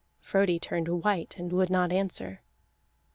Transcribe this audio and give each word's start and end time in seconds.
Frodi 0.19 0.59
turned 0.59 0.87
white 1.03 1.35
and 1.37 1.53
would 1.53 1.69
not 1.69 1.91
answer. 1.91 2.41